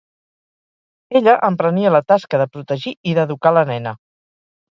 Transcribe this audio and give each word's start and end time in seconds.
Ella 1.19 1.35
emprenia 1.49 1.91
la 1.95 2.01
tasca 2.13 2.41
de 2.43 2.49
protegir 2.55 2.93
i 3.11 3.13
d’educar 3.19 3.55
la 3.59 3.67
nena. 3.73 3.93